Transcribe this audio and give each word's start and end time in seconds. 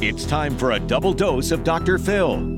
It's 0.00 0.24
time 0.24 0.56
for 0.56 0.72
a 0.72 0.80
double 0.80 1.12
dose 1.12 1.50
of 1.50 1.64
Dr. 1.64 1.98
Phil. 1.98 2.56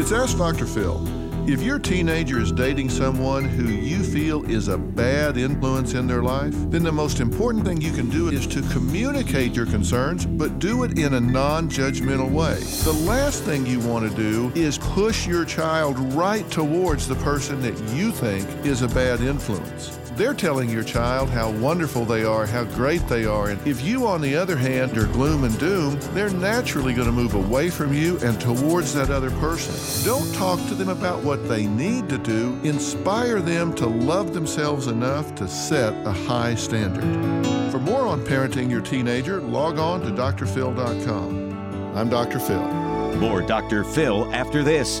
It's 0.00 0.12
Ask 0.12 0.38
Dr. 0.38 0.66
Phil. 0.66 1.06
If 1.48 1.62
your 1.62 1.78
teenager 1.78 2.38
is 2.38 2.52
dating 2.52 2.90
someone 2.90 3.44
who 3.44 3.68
you 3.68 4.02
feel 4.02 4.44
is 4.50 4.68
a 4.68 4.76
bad 4.76 5.38
influence 5.38 5.94
in 5.94 6.06
their 6.06 6.22
life, 6.22 6.52
then 6.70 6.82
the 6.82 6.92
most 6.92 7.20
important 7.20 7.64
thing 7.64 7.80
you 7.80 7.92
can 7.92 8.10
do 8.10 8.28
is 8.28 8.46
to 8.48 8.60
communicate 8.68 9.54
your 9.54 9.64
concerns, 9.64 10.26
but 10.26 10.58
do 10.58 10.84
it 10.84 10.98
in 10.98 11.14
a 11.14 11.20
non 11.20 11.70
judgmental 11.70 12.30
way. 12.30 12.58
The 12.84 13.04
last 13.06 13.44
thing 13.44 13.64
you 13.64 13.80
want 13.80 14.10
to 14.10 14.14
do 14.14 14.52
is 14.54 14.76
push 14.76 15.26
your 15.26 15.46
child 15.46 15.98
right 16.12 16.48
towards 16.50 17.08
the 17.08 17.16
person 17.16 17.62
that 17.62 17.78
you 17.94 18.12
think 18.12 18.46
is 18.66 18.82
a 18.82 18.88
bad 18.88 19.22
influence. 19.22 19.98
They're 20.18 20.34
telling 20.34 20.68
your 20.68 20.82
child 20.82 21.30
how 21.30 21.48
wonderful 21.48 22.04
they 22.04 22.24
are, 22.24 22.44
how 22.44 22.64
great 22.64 23.06
they 23.06 23.24
are. 23.24 23.50
And 23.50 23.64
if 23.64 23.84
you, 23.84 24.08
on 24.08 24.20
the 24.20 24.34
other 24.34 24.56
hand, 24.56 24.98
are 24.98 25.06
gloom 25.06 25.44
and 25.44 25.56
doom, 25.60 25.96
they're 26.12 26.28
naturally 26.28 26.92
going 26.92 27.06
to 27.06 27.12
move 27.12 27.34
away 27.34 27.70
from 27.70 27.94
you 27.94 28.18
and 28.18 28.40
towards 28.40 28.92
that 28.94 29.10
other 29.10 29.30
person. 29.30 30.04
Don't 30.04 30.34
talk 30.34 30.58
to 30.66 30.74
them 30.74 30.88
about 30.88 31.22
what 31.22 31.48
they 31.48 31.68
need 31.68 32.08
to 32.08 32.18
do. 32.18 32.58
Inspire 32.64 33.40
them 33.40 33.72
to 33.76 33.86
love 33.86 34.34
themselves 34.34 34.88
enough 34.88 35.36
to 35.36 35.46
set 35.46 35.94
a 36.04 36.10
high 36.10 36.56
standard. 36.56 37.04
For 37.70 37.78
more 37.78 38.04
on 38.08 38.22
parenting 38.22 38.68
your 38.68 38.80
teenager, 38.80 39.40
log 39.40 39.78
on 39.78 40.00
to 40.00 40.08
drphil.com. 40.08 41.96
I'm 41.96 42.10
Dr. 42.10 42.40
Phil. 42.40 42.66
More 43.18 43.40
Dr. 43.40 43.84
Phil 43.84 44.34
after 44.34 44.64
this. 44.64 45.00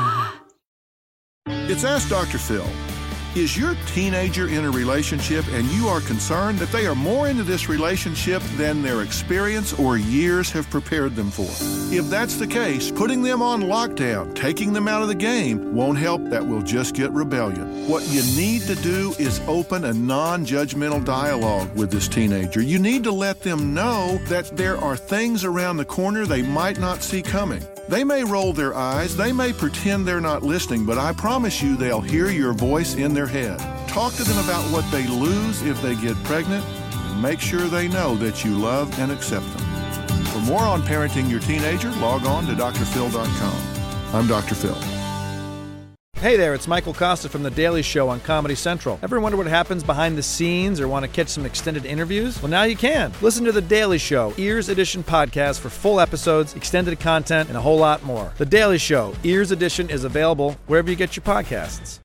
It's 1.71 1.85
Ask 1.85 2.09
Dr. 2.09 2.37
Phil. 2.37 2.90
Is 3.33 3.55
your 3.55 3.75
teenager 3.87 4.49
in 4.49 4.65
a 4.65 4.69
relationship 4.69 5.45
and 5.53 5.65
you 5.71 5.87
are 5.87 6.01
concerned 6.01 6.59
that 6.59 6.69
they 6.73 6.85
are 6.85 6.95
more 6.95 7.29
into 7.29 7.43
this 7.43 7.69
relationship 7.69 8.41
than 8.57 8.81
their 8.81 9.03
experience 9.03 9.71
or 9.71 9.97
years 9.97 10.51
have 10.51 10.69
prepared 10.69 11.15
them 11.15 11.31
for? 11.31 11.47
If 11.95 12.09
that's 12.09 12.35
the 12.35 12.45
case, 12.45 12.91
putting 12.91 13.21
them 13.21 13.41
on 13.41 13.61
lockdown, 13.61 14.35
taking 14.35 14.73
them 14.73 14.89
out 14.89 15.01
of 15.01 15.07
the 15.07 15.15
game, 15.15 15.73
won't 15.73 15.97
help. 15.97 16.21
That 16.25 16.45
will 16.45 16.61
just 16.61 16.93
get 16.93 17.09
rebellion. 17.11 17.87
What 17.87 18.05
you 18.09 18.21
need 18.35 18.63
to 18.63 18.75
do 18.75 19.15
is 19.17 19.39
open 19.47 19.85
a 19.85 19.93
non 19.93 20.45
judgmental 20.45 21.05
dialogue 21.05 21.73
with 21.73 21.89
this 21.89 22.09
teenager. 22.09 22.61
You 22.61 22.79
need 22.79 23.05
to 23.05 23.13
let 23.13 23.39
them 23.43 23.73
know 23.73 24.19
that 24.25 24.57
there 24.57 24.77
are 24.77 24.97
things 24.97 25.45
around 25.45 25.77
the 25.77 25.85
corner 25.85 26.25
they 26.25 26.41
might 26.41 26.79
not 26.79 27.01
see 27.01 27.21
coming. 27.21 27.65
They 27.87 28.03
may 28.05 28.23
roll 28.23 28.53
their 28.53 28.73
eyes, 28.73 29.17
they 29.17 29.33
may 29.33 29.51
pretend 29.51 30.07
they're 30.07 30.21
not 30.21 30.43
listening, 30.43 30.85
but 30.85 30.97
I 30.97 31.11
promise 31.11 31.61
you 31.61 31.75
they'll 31.75 31.99
hear 31.99 32.29
your 32.29 32.53
voice 32.53 32.95
in 32.95 33.13
their 33.13 33.20
head. 33.27 33.59
Talk 33.87 34.13
to 34.13 34.23
them 34.23 34.37
about 34.43 34.63
what 34.71 34.89
they 34.91 35.07
lose 35.07 35.61
if 35.61 35.81
they 35.81 35.95
get 35.95 36.15
pregnant, 36.23 36.65
and 36.65 37.21
make 37.21 37.39
sure 37.39 37.61
they 37.61 37.87
know 37.87 38.15
that 38.15 38.43
you 38.45 38.57
love 38.57 38.97
and 38.99 39.11
accept 39.11 39.45
them. 39.57 39.67
For 40.25 40.39
more 40.39 40.63
on 40.63 40.81
parenting 40.81 41.29
your 41.29 41.39
teenager, 41.41 41.91
log 41.97 42.25
on 42.25 42.45
to 42.47 42.53
drphil.com. 42.53 44.15
I'm 44.15 44.27
Dr. 44.27 44.55
Phil. 44.55 44.77
Hey 46.21 46.37
there, 46.37 46.53
it's 46.53 46.67
Michael 46.67 46.93
Kosta 46.93 47.29
from 47.29 47.41
The 47.41 47.49
Daily 47.49 47.81
Show 47.81 48.07
on 48.07 48.19
Comedy 48.19 48.53
Central. 48.53 48.99
Ever 49.01 49.19
wonder 49.19 49.39
what 49.39 49.47
happens 49.47 49.83
behind 49.83 50.15
the 50.15 50.21
scenes 50.21 50.79
or 50.79 50.87
want 50.87 51.03
to 51.03 51.09
catch 51.09 51.29
some 51.29 51.47
extended 51.47 51.83
interviews? 51.83 52.39
Well, 52.43 52.51
now 52.51 52.61
you 52.61 52.75
can. 52.75 53.11
Listen 53.23 53.43
to 53.45 53.51
The 53.51 53.59
Daily 53.59 53.97
Show, 53.97 54.31
Ears 54.37 54.69
Edition 54.69 55.03
podcast 55.03 55.61
for 55.61 55.69
full 55.69 55.99
episodes, 55.99 56.55
extended 56.55 56.99
content, 56.99 57.49
and 57.49 57.57
a 57.57 57.61
whole 57.61 57.79
lot 57.79 58.03
more. 58.03 58.33
The 58.37 58.45
Daily 58.45 58.77
Show, 58.77 59.15
Ears 59.23 59.49
Edition 59.49 59.89
is 59.89 60.03
available 60.03 60.57
wherever 60.67 60.91
you 60.91 60.95
get 60.95 61.15
your 61.15 61.23
podcasts. 61.23 61.99